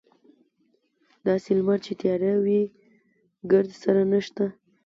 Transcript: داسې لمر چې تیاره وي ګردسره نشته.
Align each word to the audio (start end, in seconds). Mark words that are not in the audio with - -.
داسې 1.27 1.49
لمر 1.57 1.79
چې 1.85 1.93
تیاره 2.01 2.33
وي 2.43 2.61
ګردسره 3.51 4.03
نشته. 4.11 4.45